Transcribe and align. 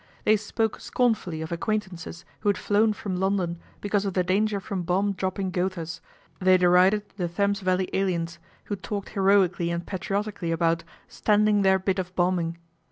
They 0.25 0.35
spoke 0.35 0.79
scornfully 0.79 1.43
of 1.43 1.51
acquaintances 1.51 2.25
who 2.39 2.49
had 2.49 2.57
flown 2.57 2.91
from 2.91 3.17
London 3.17 3.59
because 3.81 4.03
of 4.03 4.15
the 4.15 4.23
danger 4.23 4.59
from 4.59 4.81
bomb 4.81 5.13
dropping 5.13 5.51
Gothas, 5.51 6.01
they 6.39 6.57
derided 6.57 7.07
the 7.17 7.27
Thames 7.27 7.59
Valley 7.59 7.87
aliens, 7.93 8.39
they 8.67 8.75
talked 8.77 9.09
heroically 9.09 9.69
and 9.69 9.85
patriotically 9.85 10.51
about" 10.51 10.83
standing 11.07 11.61
their 11.61 11.77
bit 11.77 11.99
of 11.99 12.15
bombing." 12.15 12.57